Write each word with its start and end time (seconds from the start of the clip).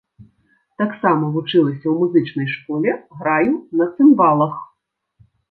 Таксама 0.81 1.29
вучылася 1.35 1.85
ў 1.91 1.93
музычнай 1.99 2.47
школе, 2.55 2.89
граю 3.19 3.53
на 3.83 3.89
цымбалах. 3.95 4.59